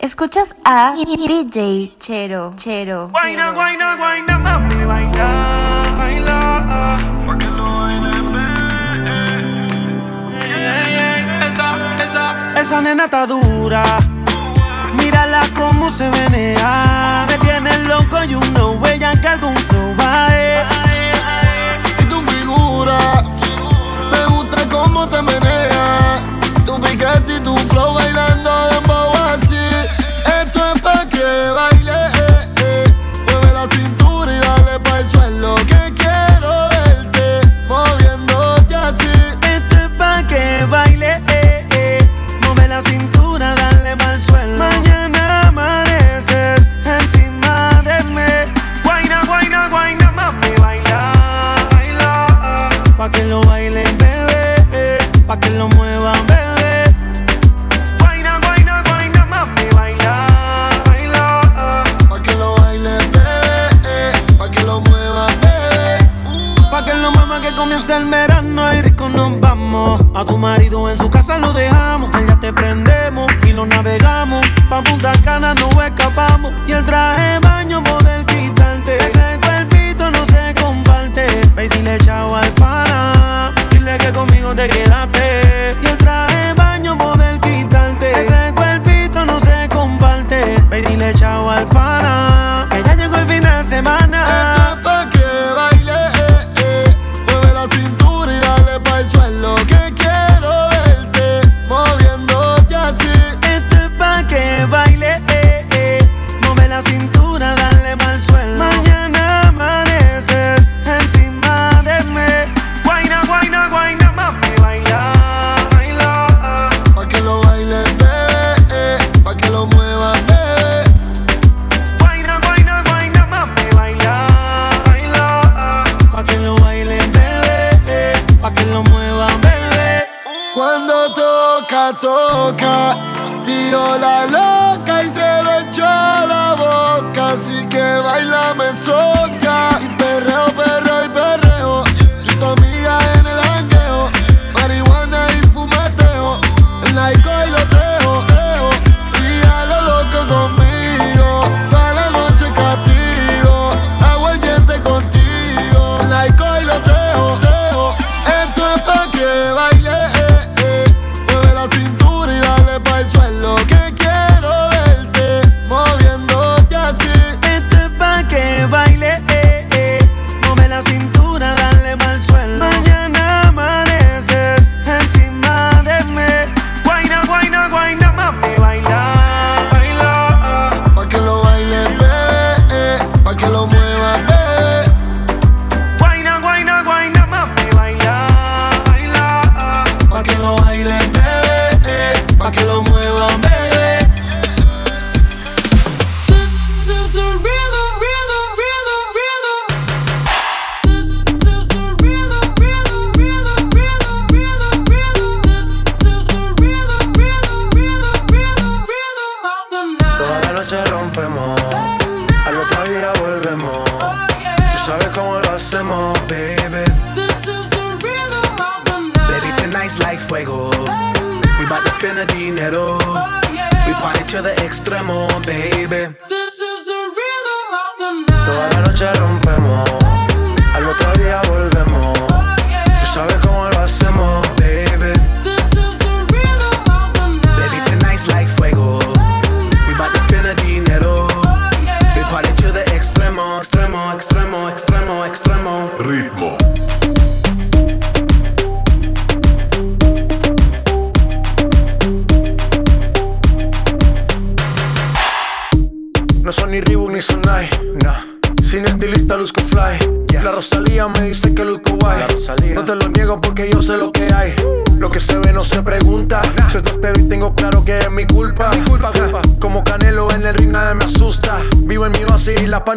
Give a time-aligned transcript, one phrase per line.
[0.00, 3.08] Escuchas a DJ Chero, Chero.
[3.08, 6.98] Guayna, guayna, guayna, mami, baila, baila.
[10.34, 11.38] Eh, eh, eh.
[11.40, 13.82] Esa, esa, esa nena está dura.
[14.94, 17.26] Mírala cómo se venea.
[17.26, 20.28] Me tiene loco y una huella que algún flow va
[22.00, 23.24] Y tu figura,
[24.12, 26.22] me gusta cómo te menea.
[26.64, 28.77] Tu piquete y tu flow bailando.
[70.18, 72.10] A tu marido en su casa lo dejamos.
[72.12, 74.44] Allá te prendemos y lo navegamos.
[74.68, 76.52] Pa' Punta Cana no escapamos.
[76.66, 78.07] Y el traje baño moderno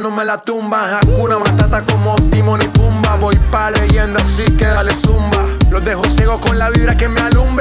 [0.02, 1.00] no me la tumba.
[1.00, 3.16] Hakuna Matata como Timon y Pumba.
[3.18, 5.46] Voy pa' leyenda, así que dale zumba.
[5.70, 7.61] Los dejo ciego con la vibra que me alumbra.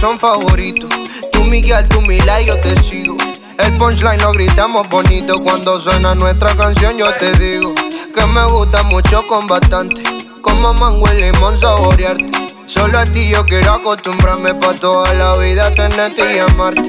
[0.00, 0.88] Son favoritos.
[1.30, 3.18] Tú Miguel, tú Mila y yo te sigo.
[3.58, 6.96] El punchline lo gritamos bonito cuando suena nuestra canción.
[6.96, 7.74] Yo te digo
[8.14, 10.02] que me gusta mucho con bastante.
[10.40, 12.30] Como mango y limón saborearte.
[12.64, 16.88] Solo a ti yo quiero acostumbrarme pa' toda la vida tenerte y amarte.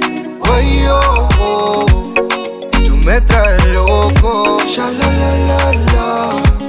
[0.49, 2.13] Oye, oh, oh,
[2.85, 4.57] tú me traes loco.
[4.73, 4.89] Ya.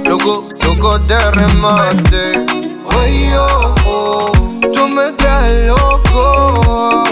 [0.03, 2.45] Loco, loco de remate.
[2.85, 4.32] Oye, oh, oh,
[4.73, 7.03] tú me traes loco.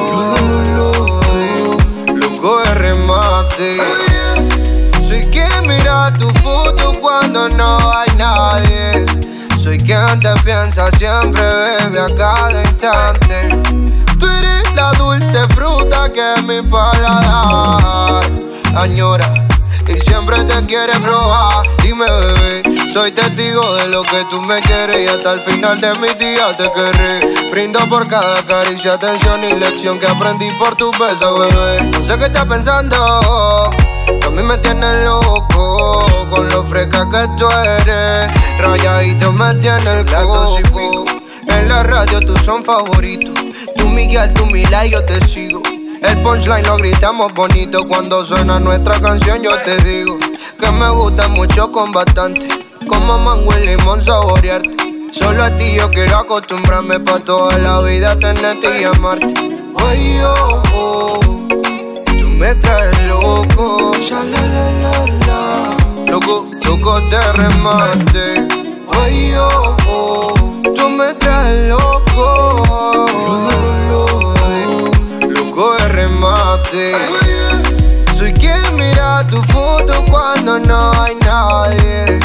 [2.13, 3.77] Loco de remate.
[5.07, 9.05] Soy quien mira tu foto cuando no hay nadie.
[9.61, 13.61] Soy quien te piensa siempre, bebe a cada instante.
[14.19, 18.23] Tú eres la dulce fruta que mi paladar
[18.75, 19.31] añora
[19.87, 21.65] y siempre te quiere probar.
[21.83, 25.93] Dime, bebé, soy testigo de lo que tú me quieres y hasta el final de
[25.95, 27.49] mi día te querré.
[27.49, 31.83] Brindo por cada caricia, atención y lección que aprendí por tu beso, bebé.
[31.83, 37.47] No sé qué estás pensando, a mí me tienes loco con lo fresca que tú
[37.49, 38.59] eres.
[38.59, 41.05] Rayadito me tiene el coco.
[41.47, 43.33] En la radio tú son favoritos.
[43.77, 45.61] Tú Miguel, tú Mila y yo te sigo.
[46.01, 49.41] El punchline lo gritamos bonito cuando suena nuestra canción.
[49.41, 50.17] Yo te digo
[50.59, 52.70] que me gusta mucho con bastante.
[52.87, 54.69] Como mango y limón saborearte.
[55.11, 59.33] Solo a ti yo quiero acostumbrarme pa' toda la vida tenerte y amarte.
[59.73, 61.19] Oye, oh, oh,
[62.05, 63.91] tú me traes loco.
[64.09, 64.21] Ya.
[66.07, 68.47] Loco, loco de remate.
[68.87, 70.33] Oye, oh, oh,
[70.75, 73.05] tú me traes loco.
[75.27, 76.95] Loco de remate.
[78.17, 82.19] Soy quien mira tu foto cuando no hay nadie.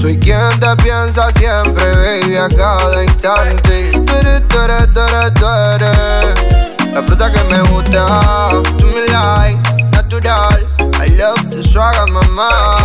[0.00, 3.90] Soy quien te piensa siempre, baby, a cada instante.
[3.92, 8.62] Tú eres, tú eres, eres, eres La fruta que me gusta.
[8.78, 9.58] Tú me like,
[9.92, 10.66] natural.
[11.02, 12.79] I love the swagger, mamá.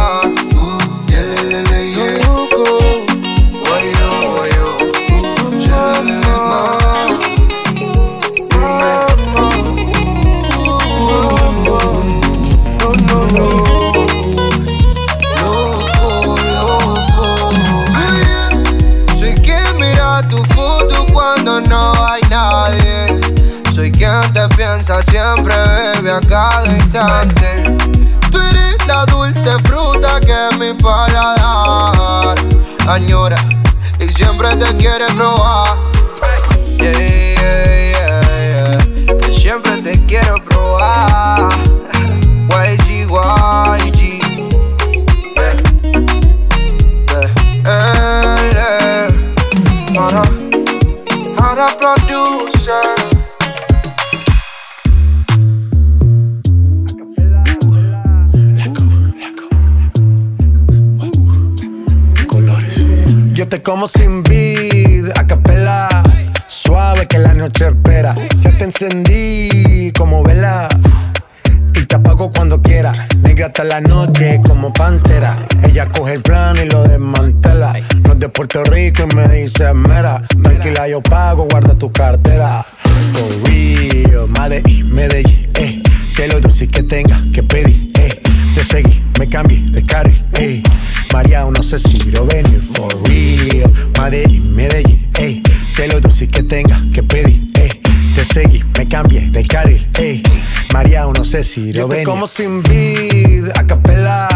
[101.58, 102.04] Lo ven.
[102.04, 104.28] como sin vid, a capela.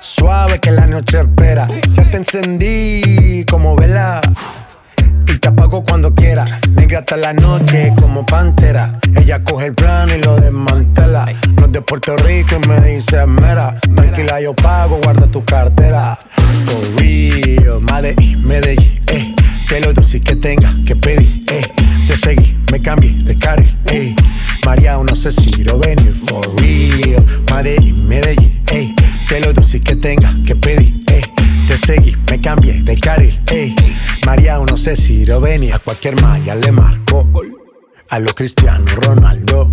[0.00, 1.66] Suave que la noche espera.
[1.94, 4.20] Ya te encendí como vela.
[5.26, 6.60] Y te apago cuando quiera.
[6.72, 9.00] Negra hasta la noche como pantera.
[9.16, 11.24] Ella coge el plano y lo desmantela.
[11.54, 13.74] No es de Puerto Rico y me dice mera.
[13.94, 16.18] Tranquila, yo pago, guarda tu cartera.
[16.66, 19.34] For real, Medellín, Medellín, eh.
[19.68, 21.62] Que lo dulce que tenga que pedir, eh.
[22.06, 24.14] Te seguí, me cambié de carril, ey.
[24.68, 27.24] María, no sé si lo venir for real.
[27.50, 28.94] Madrid, Medellín, ey.
[29.26, 31.22] Te lo si que tenga que pedir, ey.
[31.66, 33.74] Te seguí, me cambié de carril, ey.
[34.26, 35.72] María, no sé si lo venir.
[35.72, 37.26] A cualquier malla le marco.
[38.10, 39.72] A lo Cristiano Ronaldo.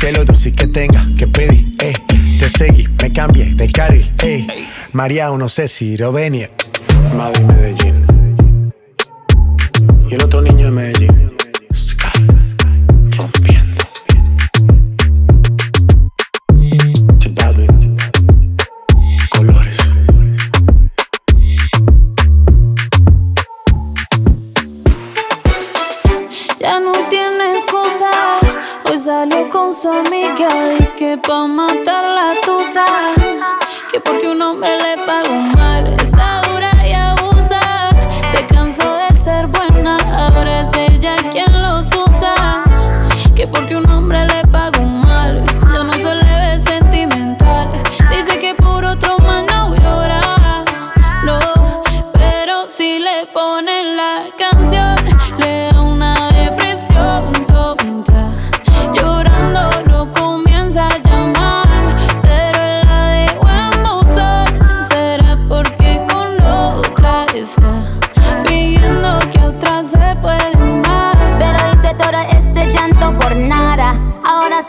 [0.00, 1.92] Te lo si que tenga que pedir, eh.
[2.38, 4.46] Te seguí, me cambié de carril, ey.
[4.92, 6.50] María, no sé si lo venir.
[7.14, 8.72] Madrid, Medellín.
[10.10, 11.36] Y el otro niño de Medellín.
[11.74, 12.26] Sky,
[13.16, 13.82] rompiendo.
[17.34, 17.96] Balvin,
[19.28, 19.76] colores.
[26.58, 28.10] Ya no tiene excusa.
[28.84, 29.39] Hoy salió
[29.70, 30.48] con su amiga.
[30.78, 32.84] Dice que pa' matar la tusa.
[33.90, 35.86] Que porque un hombre le pagó mal.
[35.94, 37.60] Está dura y abusa.
[38.32, 39.96] Se cansó de ser buena.
[40.18, 42.64] Ahora es ella quien los usa.
[43.34, 44.49] Que porque un hombre le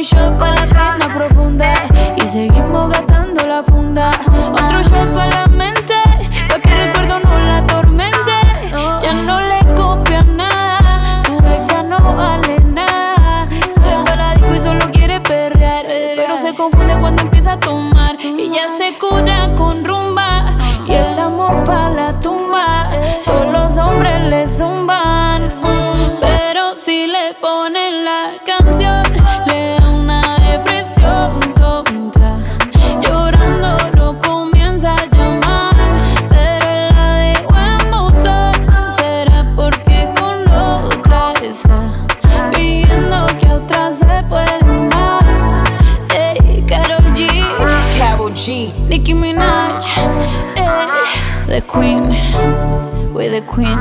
[0.00, 1.74] un- shot para la pena profunda
[2.16, 4.10] y seguimos gastando la funda.
[4.52, 5.94] Otro shot para la mente,
[6.48, 8.32] pa' que el recuerdo no la atormente.
[9.02, 13.44] Ya no le copia nada, su ex ya no vale nada.
[13.74, 15.84] Sale pa' la disco y solo quiere perrear,
[16.16, 18.16] pero se confunde cuando empieza a tomar.
[18.22, 22.88] Y ya se cura con rumba y el amor pa' la tumba.
[23.26, 24.99] Todos los hombres le zumban,
[44.00, 45.24] se puede amar.
[46.14, 47.28] Ey, Karol G,
[47.98, 49.84] Carol G, Nicki Minaj,
[50.56, 50.86] ey,
[51.46, 52.04] the Queen,
[53.12, 53.78] We're the Queen.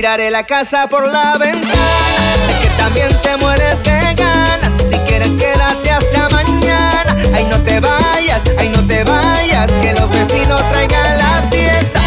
[0.00, 1.74] tiraré la casa por la ventana.
[2.46, 4.72] Sé que también te mueres de ganas.
[4.88, 7.16] Si quieres, quédate hasta mañana.
[7.34, 9.70] Ay, no te vayas, ay, no te vayas.
[9.82, 12.00] Que los vecinos traigan la fiesta.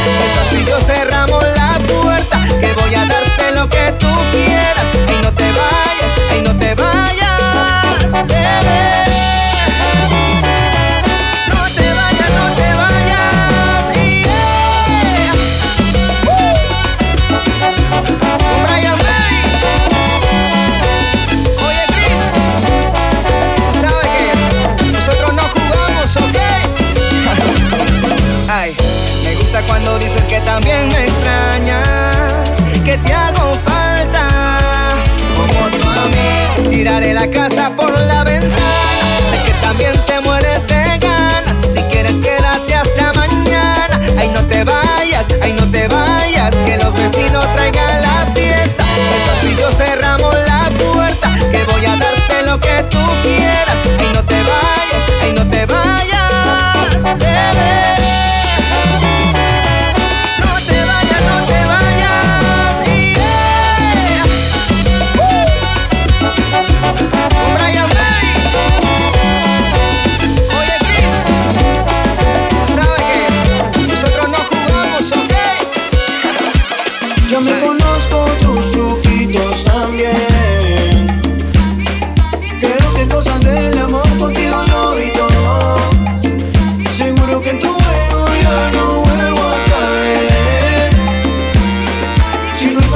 [0.51, 2.43] El y yo cerramos la puerta.
[2.60, 4.88] Que voy a darte lo que tú quieras.
[5.08, 8.12] Ay, no te vayas, ay, no te vayas.
[8.27, 9.12] Bebé.
[29.67, 32.28] cuando dices que también me extrañas,
[32.84, 34.28] que te hago falta.
[35.36, 38.62] Como tú a mí, tiraré la casa por la ventana.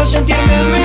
[0.07, 0.76] 像电影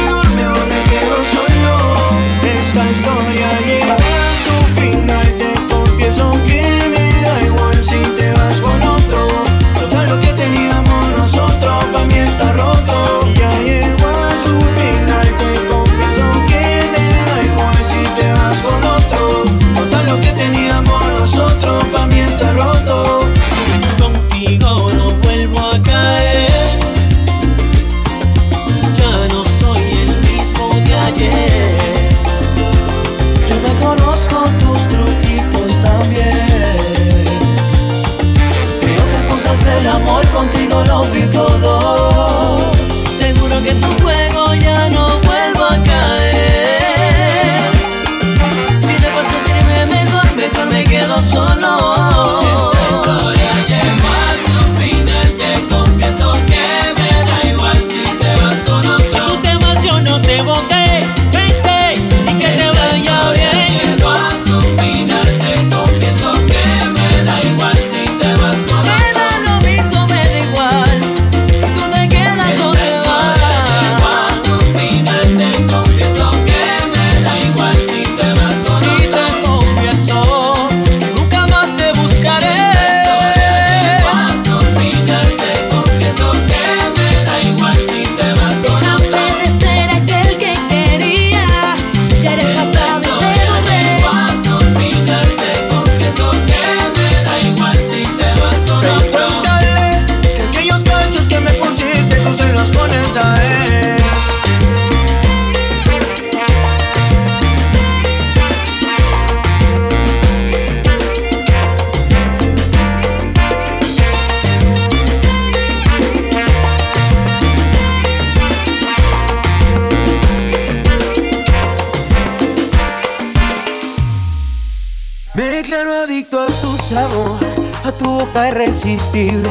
[126.99, 129.51] a tu boca irresistible,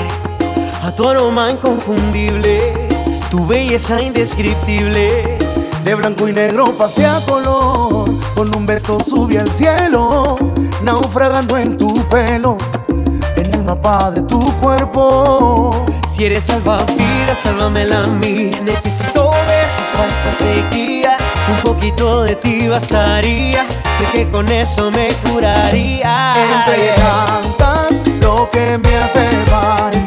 [0.84, 2.88] a tu aroma inconfundible,
[3.32, 5.40] tu belleza indescriptible.
[5.84, 10.36] De blanco y negro pasea color, con un beso sube al cielo,
[10.84, 12.58] naufragando en tu pelo,
[13.36, 15.84] en el mapa de tu cuerpo.
[16.08, 18.52] Si eres salvavidas, sálvamela a mí.
[18.64, 21.18] Necesito besos para esta sequía.
[21.50, 23.66] Un poquito de ti bastaría.
[24.02, 26.34] Sé que con eso me curaría.
[26.36, 30.01] Entre tantas, lo que me hace falta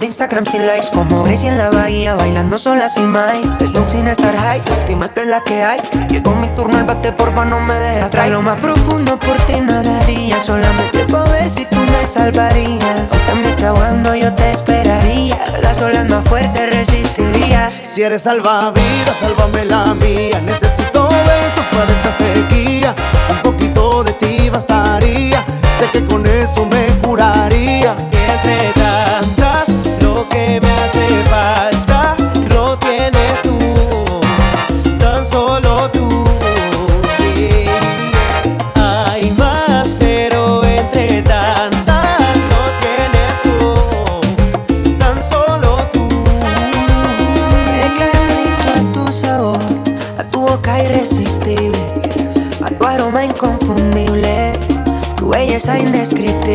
[0.00, 4.08] de Instagram sin likes Como Gracie en la bahía bailando sola sin Mike Snoop sin
[4.08, 7.74] estar high, que mate la que hay Llegó mi turno al bate, porfa no me
[7.74, 13.16] dejes atrás Lo más profundo por ti nadaría Solamente poder si tú me salvarías O
[13.26, 19.94] también desahogando yo te esperaría Las olas más fuertes resistiría Si eres salvavidas, sálvame la
[19.94, 20.40] mía.
[20.44, 22.94] Necesito besos para esta sequía.
[23.30, 25.44] Un poquito de ti bastaría.
[25.78, 26.79] Sé que con eso me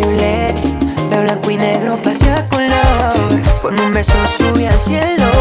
[0.01, 5.31] De blanco y negro pasea color, con un beso sube al cielo,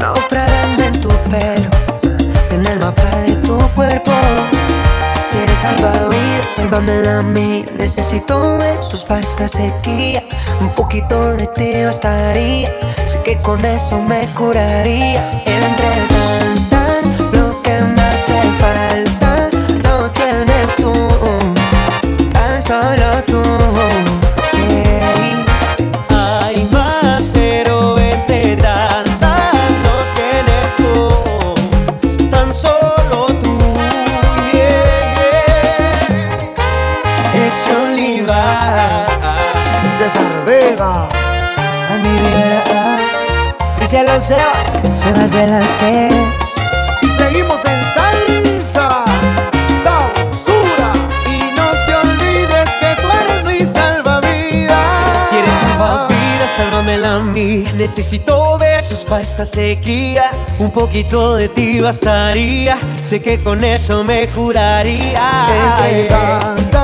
[0.00, 1.68] naufragando en tu pelo,
[2.50, 4.12] en el mapa de tu cuerpo.
[5.20, 7.66] Si eres salvavidas, sálvame a mí.
[7.76, 10.22] Necesito besos para esta sequía.
[10.62, 12.72] Un poquito de ti bastaría.
[13.06, 15.42] Sé que con eso me curaría.
[15.44, 19.50] Entre tantas, lo que me hace falta
[19.82, 20.92] lo tienes tú.
[22.32, 23.23] Tan solo
[43.94, 44.34] Dice Alonso,
[44.96, 46.12] Sebas Velázquez.
[47.00, 48.88] Y seguimos en salsa,
[49.84, 50.90] sabrosura.
[51.30, 55.28] Y no te olvides que tú eres mi salvavidas.
[55.30, 57.64] Si eres salvavidas, sálvamela a mí.
[57.74, 60.24] Necesito besos para esta sequía.
[60.58, 62.80] Un poquito de ti bastaría.
[63.00, 65.46] Sé que con eso me curaría.
[65.86, 66.83] Entre tantas,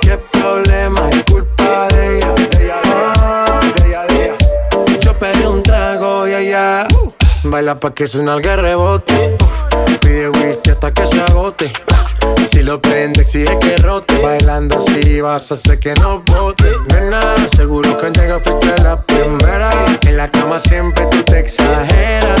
[0.00, 2.34] Qué problema es culpa de ella.
[5.18, 6.86] Pedí un trago y ella
[7.44, 9.36] baila pa' que suena el rebote.
[9.40, 9.62] Uf,
[10.00, 11.72] Pide whisky hasta que se agote.
[12.50, 14.20] Si lo prende, exige que rote.
[14.20, 16.70] Bailando así vas a hacer que no bote.
[16.88, 17.20] Nena,
[17.56, 19.70] seguro que al llegar fuiste la primera.
[20.02, 22.40] En la cama siempre tú te exageras.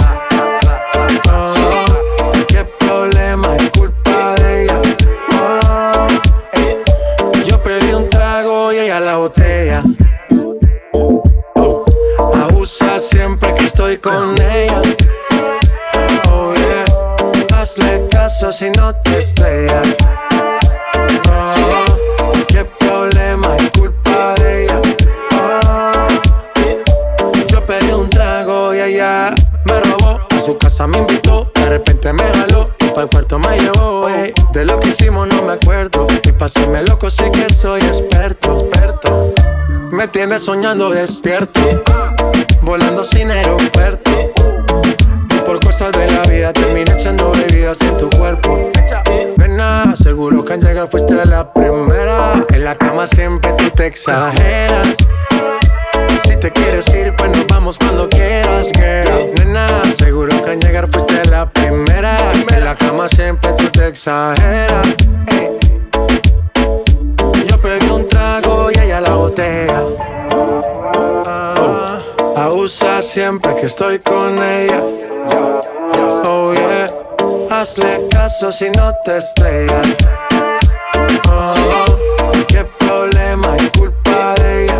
[13.71, 14.81] Estoy con ella.
[16.29, 16.85] Oh yeah,
[17.55, 19.95] hazle caso si no te estrellas.
[21.29, 24.81] Oh, qué problema es culpa de ella.
[25.33, 26.07] Oh,
[27.47, 29.33] yo pedí un trago y ella
[29.65, 30.19] me robó.
[30.29, 34.09] A su casa me invitó, de repente me jaló y para el cuarto me llevó.
[34.09, 34.33] ey.
[34.51, 36.07] De lo que hicimos no me acuerdo.
[36.23, 39.33] Y pa' hacerme loco sí que soy experto, experto.
[39.91, 41.59] Me tienes soñando despierto,
[42.61, 44.11] volando sin aeropuerto.
[45.29, 48.71] Y por cosas de la vida terminé echando bebidas en tu cuerpo.
[49.37, 52.33] Nena, seguro que al llegar fuiste la primera.
[52.49, 54.95] En la cama siempre tú te exageras.
[56.23, 59.33] Si te quieres ir, pues nos vamos cuando quieras, girl.
[59.35, 62.17] Nena, seguro que al llegar fuiste la primera.
[62.49, 64.87] En la cama siempre tú te exageras.
[67.47, 69.83] Yo pedí un trago y ella la botella.
[71.25, 71.55] Ah,
[72.61, 74.83] abusa siempre que estoy con ella.
[76.23, 76.93] Oh yeah,
[77.49, 79.87] hazle caso si no te estrellas.
[81.27, 81.85] Oh,
[82.47, 84.79] qué problema es culpa de ella.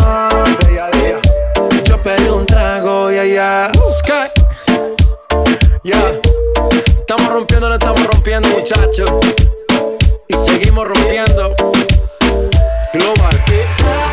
[0.00, 0.44] Oh,
[1.84, 3.70] yo pedí un trago y ella.
[3.98, 4.32] Sky.
[5.84, 6.20] Ya,
[6.96, 9.08] estamos rompiendo, no estamos rompiendo, muchachos.
[10.26, 11.54] Y seguimos rompiendo.
[12.92, 14.07] Global.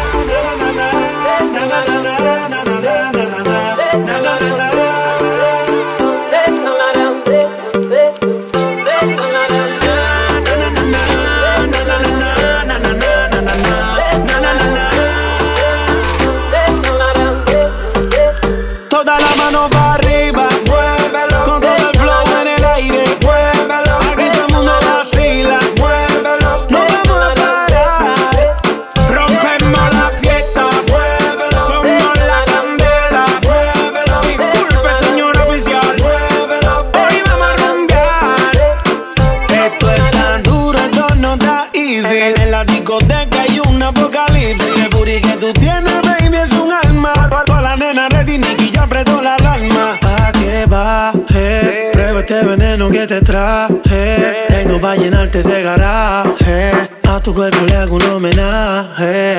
[55.36, 56.72] Desde ese garaje.
[57.08, 59.36] A tu cuerpo le hago un homenaje.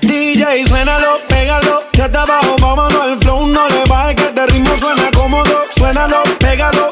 [0.00, 4.76] DJ, suénalo, pégalo, ya está abajo, vámonos al flow, no le bajes que este ritmo
[4.76, 5.64] suena cómodo.
[5.76, 6.83] Suénalo, pégalo,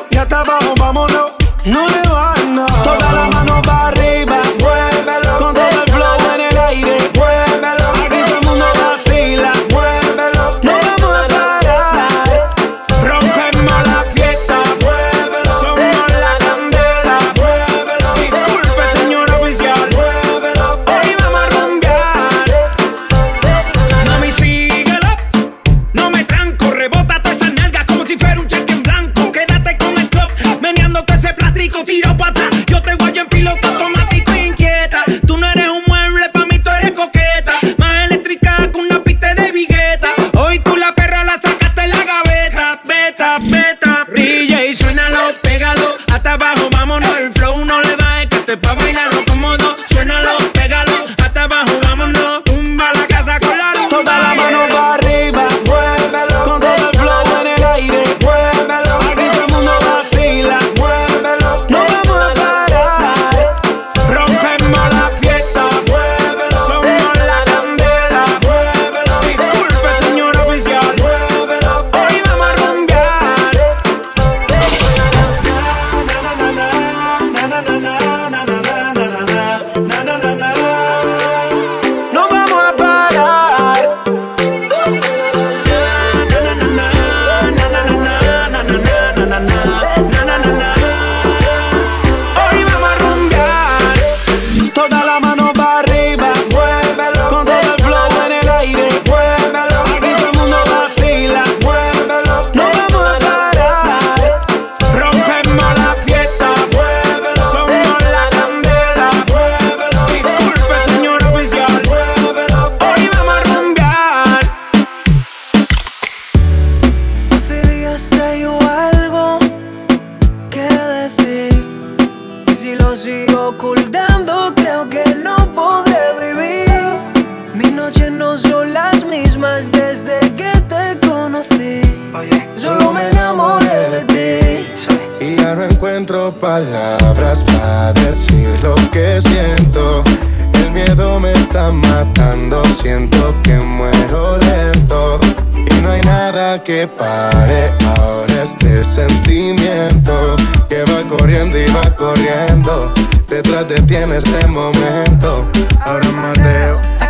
[136.52, 140.04] palabras para decir lo que siento.
[140.52, 145.18] El miedo me está matando, siento que muero lento.
[145.54, 150.36] Y no hay nada que pare ahora este sentimiento
[150.68, 152.92] que va corriendo y va corriendo.
[153.30, 155.46] Detrás de ti en este momento.
[155.86, 157.01] Ahora Mateo.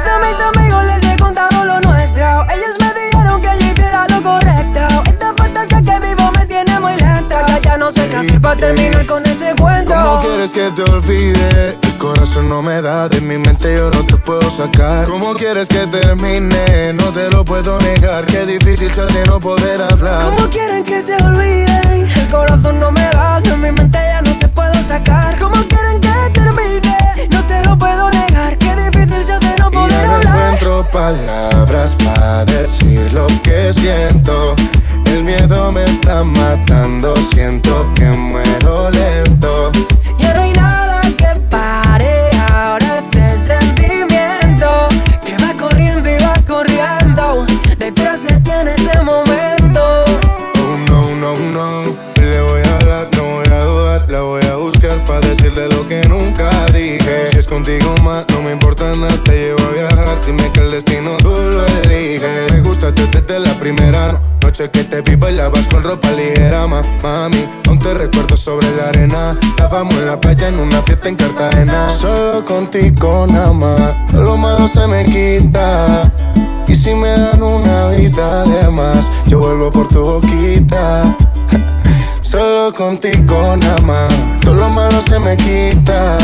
[7.94, 11.78] No sé qué hacer para terminar con este cuento ¿Cómo quieres que te olvide?
[11.82, 15.06] El corazón no me da, de mi mente yo no te puedo sacar.
[15.06, 16.92] ¿Cómo quieres que termine?
[16.94, 20.24] No te lo puedo negar, qué difícil se hace no poder hablar.
[20.24, 22.08] ¿Cómo quieren que te olviden?
[22.16, 26.00] El corazón no me da, de mi mente ya no te puedo sacar ¿Cómo quieren
[26.00, 27.28] que termine?
[27.30, 30.54] No te lo puedo negar, qué difícil se hace no Y poder ya no hablar
[30.54, 34.56] encuentro palabras para decir lo que siento.
[35.12, 39.70] El miedo me está matando, siento que muero lento.
[40.18, 44.88] Ya no hay nada que pare ahora este sentimiento
[45.22, 47.46] que va corriendo y va corriendo
[47.76, 50.04] detrás de ti en este momento.
[50.56, 51.94] Oh no, no, no.
[52.16, 54.10] Le voy a hablar, no voy a dudar.
[54.10, 57.26] La voy a buscar para decirle lo que nunca dije.
[57.30, 58.21] Si es contigo más,
[58.52, 59.16] me importa nada.
[59.24, 60.18] Te llevo a viajar.
[60.26, 62.52] Dime que el destino tú lo eliges.
[62.52, 67.48] Me gustaste desde la primera noche que te vi bailabas con ropa ligera, ma, mami.
[67.66, 69.36] Aún te recuerdo sobre la arena.
[69.42, 71.88] Estábamos en la playa en una fiesta en Cartagena.
[71.88, 74.12] Solo contigo nada más.
[74.12, 76.12] Lo malo se me quita.
[76.66, 81.16] Y si me dan una vida de más, yo vuelvo por tu boquita.
[82.20, 86.18] Solo contigo nada más, todo lo malo se me quita.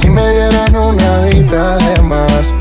[0.00, 2.52] Si me dieran una vida de más,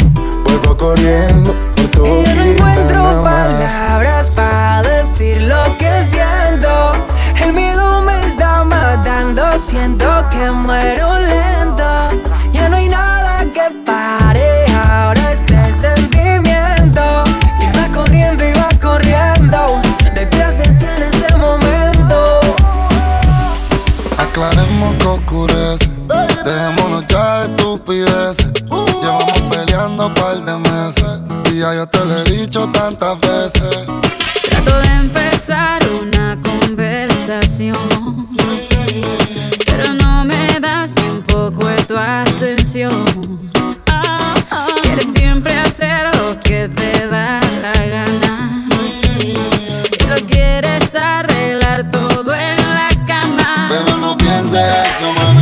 [0.43, 6.91] vuelvo corriendo por tu Y no encuentro palabras para decir lo que siento.
[7.43, 12.21] El miedo me está matando, siento que muero lento.
[12.53, 17.23] Ya no hay nada que pare ahora este sentimiento
[17.59, 19.81] que va corriendo y va corriendo
[20.13, 22.39] detrás de ti en este momento.
[24.19, 25.92] Aclaremos que oscurece.
[27.93, 28.51] De estupideces.
[29.01, 31.19] Llevamos peleando un par de meses.
[31.51, 33.85] Y ya yo te lo he dicho tantas veces.
[34.49, 37.77] Trato de empezar una conversación,
[39.65, 41.51] pero no me das tiempo
[41.87, 43.05] tu atención.
[43.87, 44.67] Ah, ah.
[44.81, 48.65] Quieres siempre hacer lo que te da la gana.
[49.19, 53.67] Y lo quieres arreglar todo en la cama.
[53.69, 55.32] Pero no pienses eso, mami.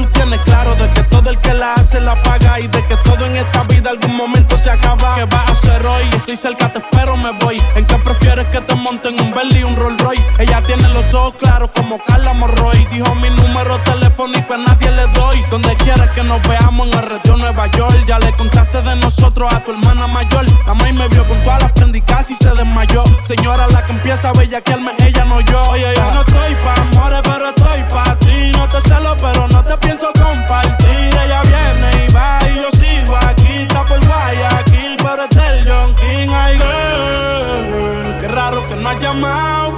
[0.00, 2.58] Tú tienes claro de que todo el que la hace la paga.
[2.58, 5.12] Y de que todo en esta vida algún momento se acaba.
[5.14, 6.04] ¿Qué vas a hacer hoy?
[6.14, 7.60] Estoy cerca, te espero, me voy.
[7.76, 10.26] ¿En qué prefieres que te monten un Bentley y un Rolls Royce?
[10.38, 12.86] Ella tiene los ojos claros como Carla Morroy.
[12.90, 15.38] Dijo mi número telefónico a nadie le doy.
[15.50, 18.02] Donde quieras que nos veamos en el retiro Nueva York.
[18.06, 20.46] Ya le contaste de nosotros a tu hermana mayor.
[20.66, 23.04] La maíz me vio con todas las prendí casi se desmayó.
[23.20, 25.60] Señora, la que empieza a bellaquearme, ella no yo.
[25.68, 28.29] Oye, yo no estoy pa' amores, pero estoy pa' ti.
[28.56, 31.10] No te celo, pero no te pienso compartir.
[31.24, 33.62] Ella viene y va y yo sigo aquí.
[33.62, 36.30] Está por Guayaquil, pero es del John King.
[36.32, 39.68] Ay, girl, qué raro que no has llamado.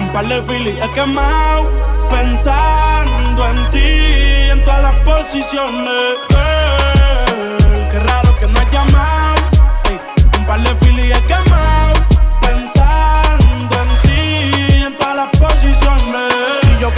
[0.00, 1.70] Un par de filis he quemado.
[2.10, 6.16] Pensando en ti, en todas las posiciones.
[6.30, 9.42] Girl, qué raro que no has llamado.
[10.38, 12.17] Un par de filis he quemado.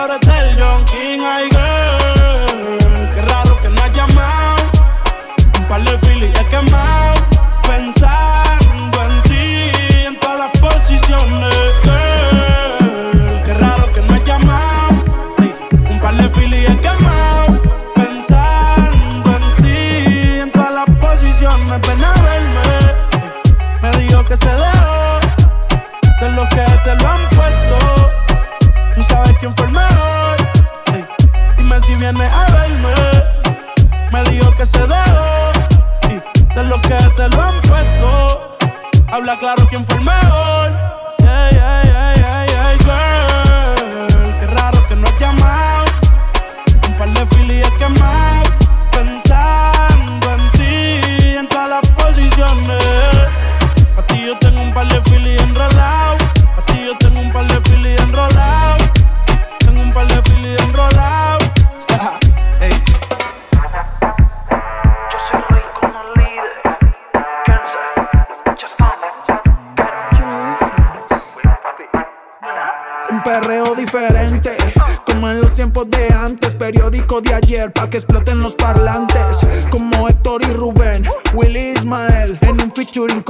[0.00, 1.20] pero es del John King.
[1.22, 1.79] Ay, girl,
[32.12, 32.94] viene a verme.
[34.12, 35.52] Me dijo que se dejó
[36.08, 38.56] y de lo que te lo han puesto.
[39.12, 40.89] Habla claro quién fue el mejor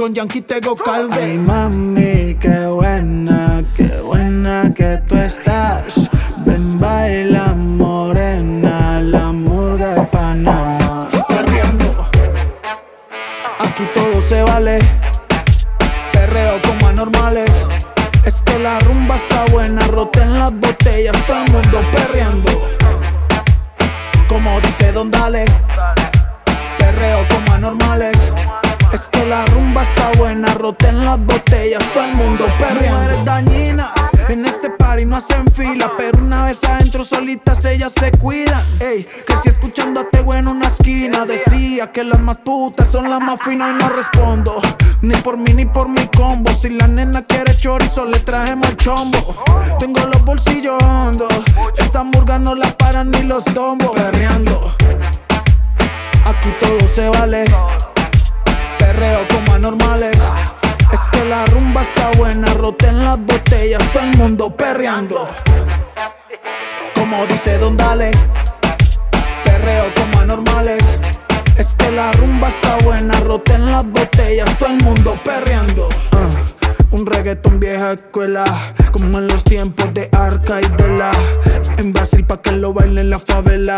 [0.01, 1.37] con Yankee Tego Calde.
[1.37, 2.10] Mami.
[43.43, 44.61] final no respondo.
[45.01, 46.51] Ni por mí ni por mi combo.
[46.53, 49.43] Si la nena quiere chorizo, le trajemos el chombo.
[49.79, 51.33] Tengo los bolsillos hondos.
[51.77, 53.91] Esta murga no la paran ni los tombos.
[53.91, 54.75] Perreando.
[56.25, 57.45] Aquí todo se vale.
[58.77, 60.17] Perreo como anormales.
[60.91, 62.53] Es que la rumba está buena.
[62.53, 63.81] Roten las botellas.
[63.91, 65.27] Todo el mundo perreando.
[66.95, 68.11] Como dice Don Dale.
[69.43, 70.83] Perreo como anormales.
[71.61, 75.89] Es que la rumba está buena, roten las botellas, todo el mundo perreando.
[76.11, 78.43] Uh, un reggaetón vieja escuela,
[78.91, 81.11] como en los tiempos de Arca y Vela.
[81.77, 83.77] En Brasil pa' que lo bailen la favela.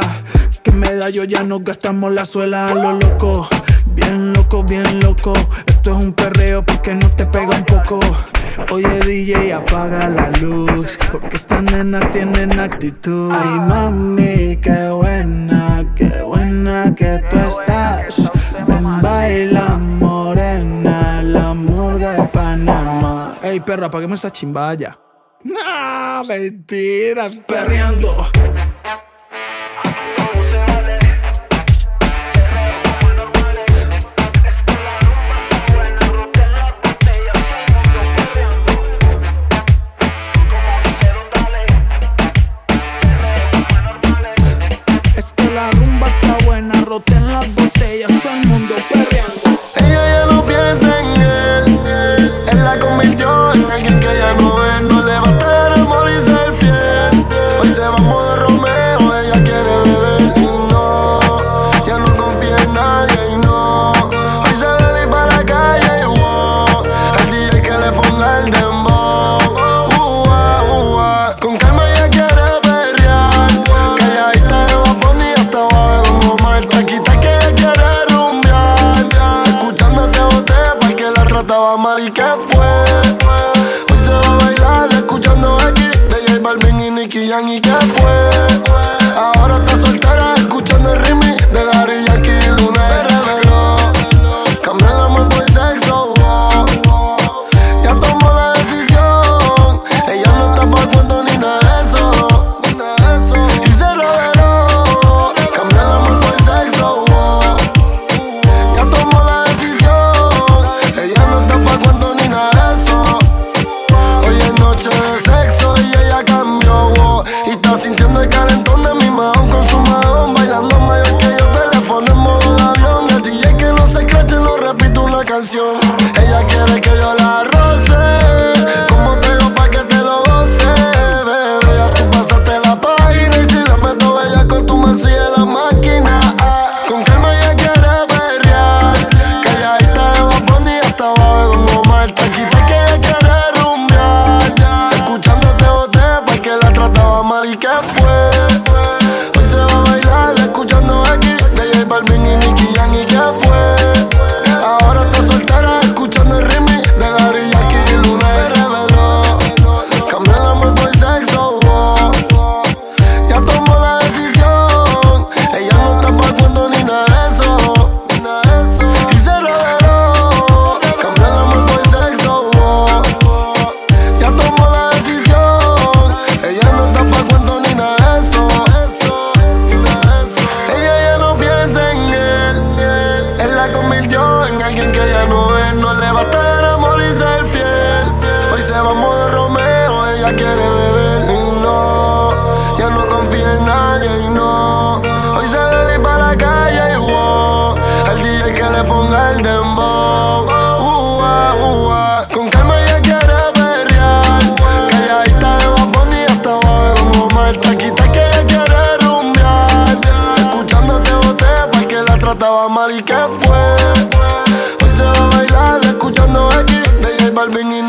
[0.63, 3.49] Que medallo ya nos gastamos la suela a lo loco.
[3.88, 5.34] Bien loco, bien loco.
[5.67, 7.99] Esto es un perreo porque no te pega un poco.
[8.71, 10.97] Oye DJ, apaga la luz.
[11.11, 13.29] Porque estas nenas tienen actitud.
[13.34, 18.32] Ay mami, qué buena, qué buena que tú estás?
[18.68, 23.38] Ven, baila, morena, la murga de Panamá.
[23.43, 24.97] Ey, perro, apaguemos esta chimbaya.
[25.43, 28.28] No, mentira, perreando.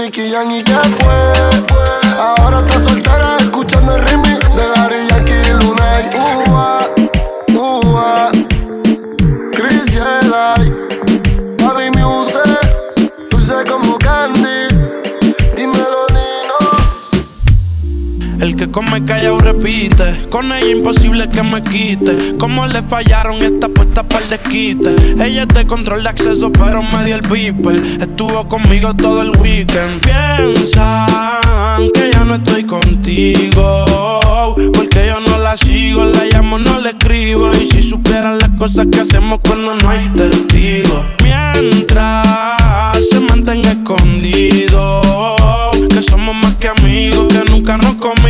[0.04, 1.32] Nicky Jam y que fue.
[2.20, 2.62] Ahora
[20.28, 22.36] Con ella imposible que me quite.
[22.38, 24.94] Como le fallaron esta puesta para el desquite.
[25.18, 27.76] Ella es de control de acceso, pero me dio el beeper.
[27.98, 30.02] Estuvo conmigo todo el weekend.
[30.02, 33.86] Piensan que ya no estoy contigo.
[34.74, 37.50] Porque yo no la sigo, la llamo, no le escribo.
[37.58, 41.06] Y si supieran las cosas que hacemos cuando no hay testigos.
[41.22, 42.26] Mientras
[43.08, 45.00] se mantenga escondido.
[45.88, 48.23] Que somos más que amigos, que nunca nos comimos, pero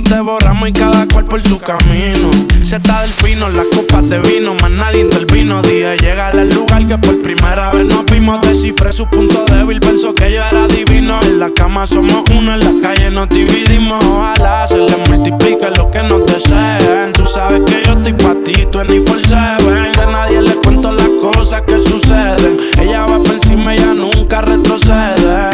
[0.00, 2.30] nos devoramos y cada cual por su camino.
[2.62, 5.62] Se está del fino, las copas de vino, más nadie intervino.
[5.62, 8.40] Dije llegar al lugar que por primera vez nos vimos.
[8.42, 11.20] Descifré su punto débil, pensó que yo era divino.
[11.22, 14.04] En la cama somos uno, en la calle nos dividimos.
[14.04, 17.12] Ojalá se le multiplique lo que nos deseen.
[17.14, 18.88] Tú sabes que yo estoy pa' ti, tú en
[19.26, 19.92] seven.
[19.92, 22.56] De nadie le cuento las cosas que suceden.
[22.80, 25.50] Ella va por encima, ella nunca retrocede.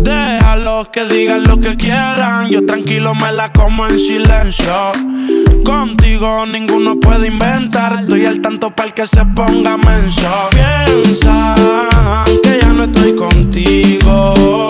[0.00, 2.48] Déjalos que digan lo que quieran.
[2.48, 4.92] Yo tranquilo me la como en silencio.
[5.64, 8.00] Contigo ninguno puede inventar.
[8.02, 10.28] Estoy al tanto para el que se ponga menso.
[10.50, 11.56] Piensan
[12.42, 14.68] que ya no estoy contigo.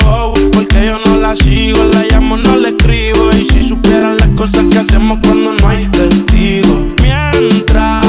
[0.52, 3.30] Porque yo no la sigo, la llamo, no le escribo.
[3.36, 6.78] Y si supieran las cosas que hacemos cuando no hay testigos.
[7.02, 8.06] Mientras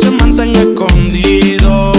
[0.00, 1.92] se mantenga escondido.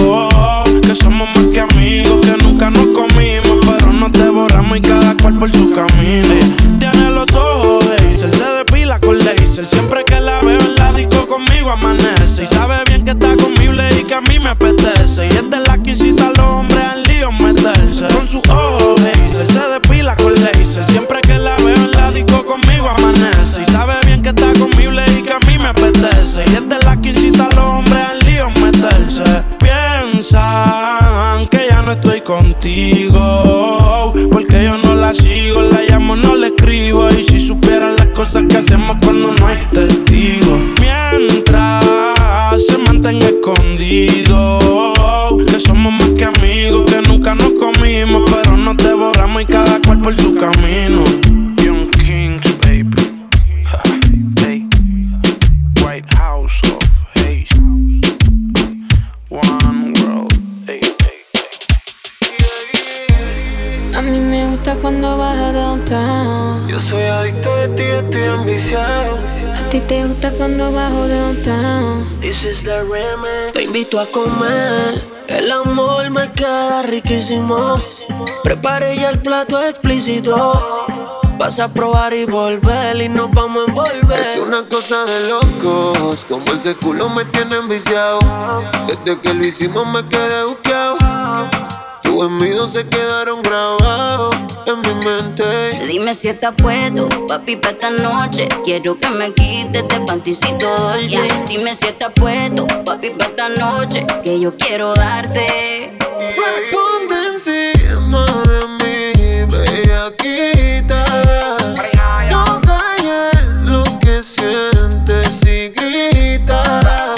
[0.82, 5.34] Que somos más que amigos, que nunca nos comimos, pero nos devoramos y cada cual
[5.38, 6.75] por su camino.
[9.64, 12.42] Siempre que la veo en la disco conmigo amanece.
[12.42, 15.28] Y sabe bien que está conmigo y que a mí me apetece.
[15.28, 16.15] Y es de la que incita
[75.28, 77.76] El amor me queda riquísimo.
[78.42, 80.86] Prepare ya el plato explícito.
[81.38, 84.18] Vas a probar y volver y nos vamos a envolver.
[84.18, 88.18] Es una cosa de locos, como ese culo me tiene enviciado.
[88.88, 90.96] Desde que lo hicimos me quedé buqueado.
[92.02, 94.35] Tus envidios se quedaron grabados en
[94.86, 95.44] mi mente.
[95.86, 98.48] Dime si estás puesto, papi, pa' esta noche.
[98.64, 101.28] Quiero que me quites de panticito dolce.
[101.46, 104.06] Dime si estás puesto, papi, pa' esta noche.
[104.22, 105.96] Que yo quiero darte.
[106.70, 111.04] Ponte encima de mí, bellaquita.
[112.30, 117.14] No calles lo que sientes y grita.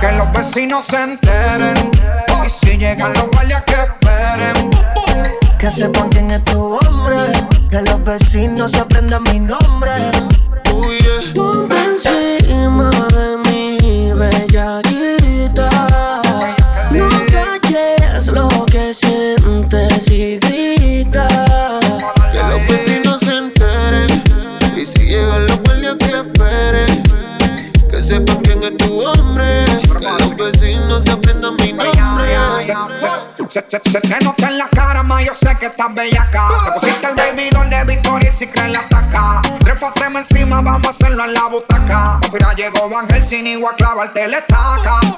[0.00, 1.90] Que los vecinos se enteren.
[2.46, 4.77] Y si llegan los guardias que esperen.
[5.68, 7.18] Que sepan quién es tu hombre.
[7.68, 9.90] Que los vecinos aprendan mi nombre.
[11.34, 15.68] Ponte encima de mi bellaquita.
[16.90, 21.28] No calles lo que sientes y grita.
[22.32, 24.22] Que los vecinos se enteren.
[24.74, 27.02] Y si llegan los guardias que esperen.
[27.90, 29.66] Que sepan quién es tu hombre.
[30.00, 31.98] Que los vecinos se aprendan mi nombre.
[35.98, 36.48] Bellaca.
[36.64, 39.42] Te pusiste el baby de Victoria y si crees la taca.
[39.60, 42.20] Tres cuerpo tema encima, vamos a hacerlo en la butaca.
[42.32, 44.38] Mira, llegó Van Helsing y a clavarte la.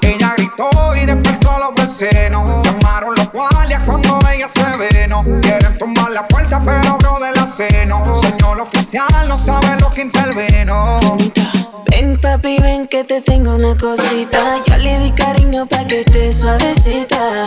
[0.01, 2.65] Ella gritó y despertó los vecinos.
[2.65, 5.23] Llamaron los guardias cuando ella se veno.
[5.41, 8.15] Quieren tumbar la puerta, pero bro de la seno.
[8.17, 10.99] Señor oficial, no sabe lo que interveno.
[12.01, 14.63] Ven papi, ven que te tengo una cosita.
[14.65, 17.45] Yo le di cariño pa' que esté suavecita.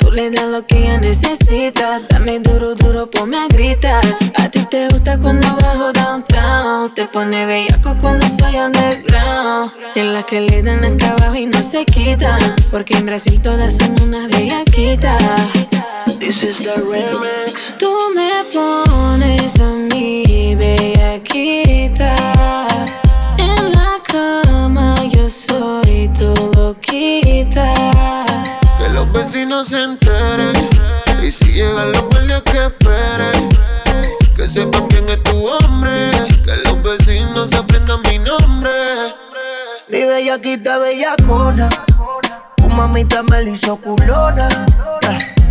[0.00, 2.00] Tú le das lo que ella necesita.
[2.08, 4.04] Dame duro, duro, ponme a gritar.
[4.38, 6.94] A ti te gusta cuando bajo downtown.
[6.96, 9.70] Te pone bellaco cuando soy underground.
[9.94, 12.40] En las que le dan acá abajo y no se quitan.
[12.72, 15.22] Porque en Brasil todas son unas bellaquitas.
[16.18, 17.72] This is the remix.
[17.78, 22.15] Tú me pones a mí bellaquita.
[24.16, 27.74] Cama yo soy tu loquita.
[28.78, 30.70] Que los vecinos se enteren.
[31.22, 33.48] Y si llegan los guardias que esperen.
[34.34, 36.10] Que sepan quién es tu hombre.
[36.46, 38.70] Que los vecinos aprendan mi nombre.
[39.88, 41.68] Mi bellaquita bellacona,
[42.56, 44.48] tu mamita me la hizo culona.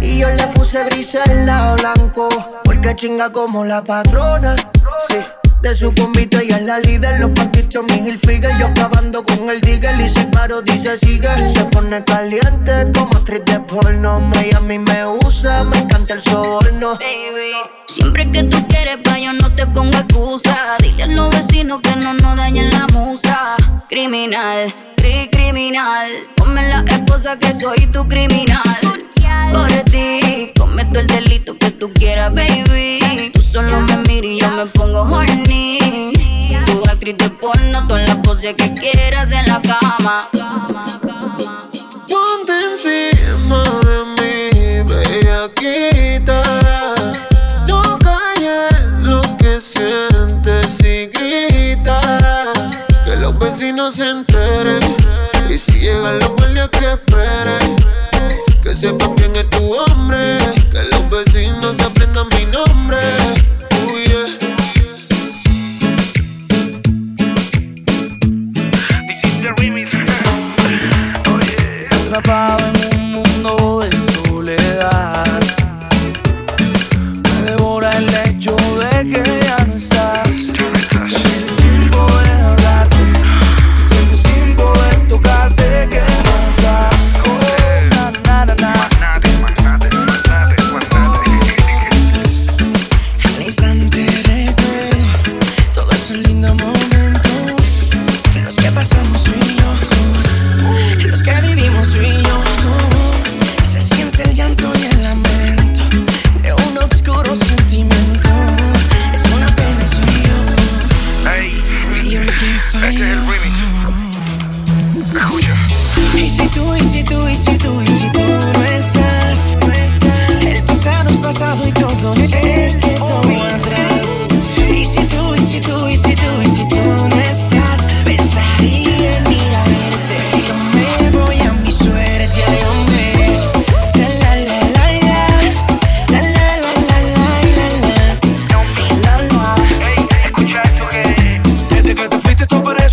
[0.01, 2.29] Y yo le puse gris en la blanco,
[2.63, 4.55] porque chinga como la patrona.
[5.07, 5.17] Sí,
[5.65, 8.55] de su convito ella es la líder, los paquitos mi Hilfiger.
[8.59, 11.43] Yo acabando con el digger y si paro dice sigue.
[11.43, 14.21] Se pone caliente como actriz de porno.
[14.61, 16.99] Mí me usa, me encanta el soborno.
[16.99, 17.53] Baby,
[17.87, 21.95] siempre que tú quieres pa' yo no te pongo excusa Dile a los vecinos que
[21.95, 23.55] no nos dañen la musa
[23.87, 28.79] Criminal, cri criminal Ponme la esposa que soy tu criminal
[29.53, 34.65] Por ti, cometo el delito que tú quieras, baby solo me miras y yo me
[34.65, 36.11] pongo horny
[36.65, 40.29] Tu actriz de porno, todas las poses que quieras en la cama
[42.09, 46.43] Ponte encima de mí, bellaquita.
[47.65, 52.53] No calles lo que sientes y grita.
[53.05, 54.95] Que los vecinos se enteren.
[55.49, 57.75] Y si llegan los guardias que esperen.
[58.63, 59.24] Que sepan quién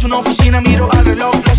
[0.04, 1.51] una oficina Miro al reloj,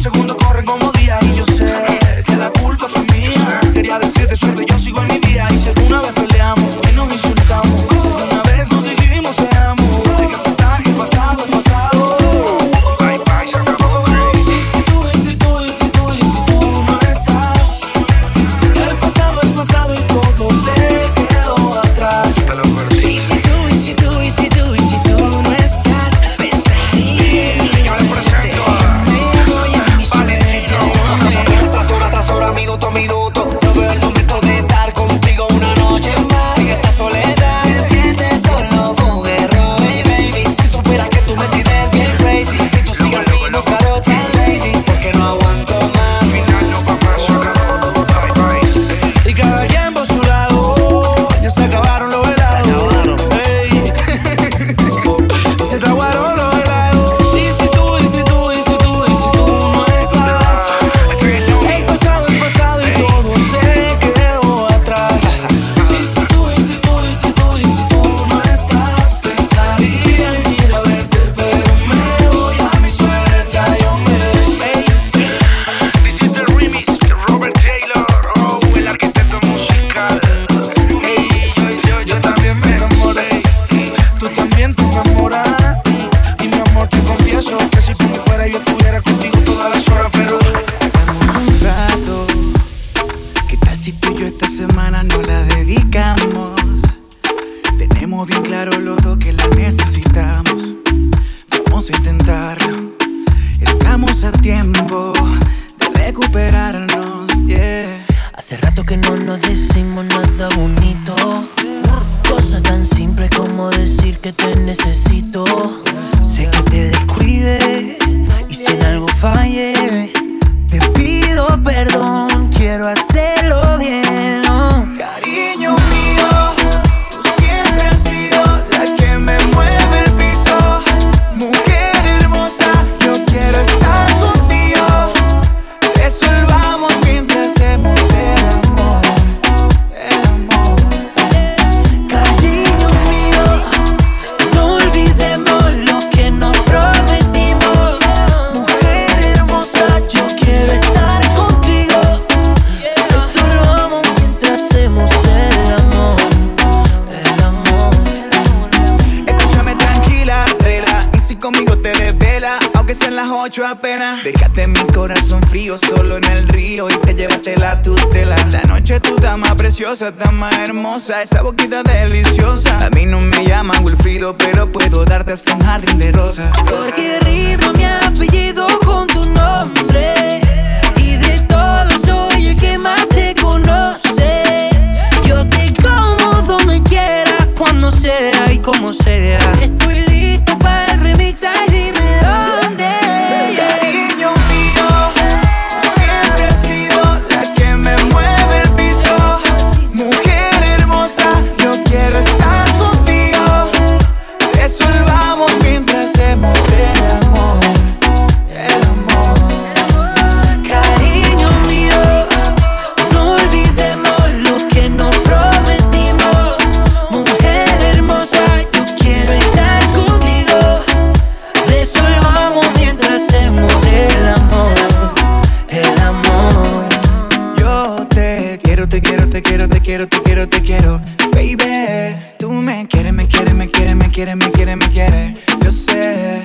[234.14, 235.34] quiere, me quiere, me quiere.
[235.64, 236.44] Yo sé,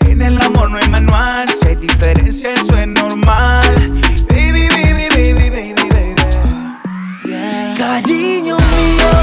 [0.00, 1.48] en el amor no hay manual.
[1.48, 3.74] Si hay diferencia, eso es normal.
[4.28, 6.14] Baby, baby, baby, baby, baby.
[7.24, 7.74] Yeah.
[7.78, 9.21] Cariño mío.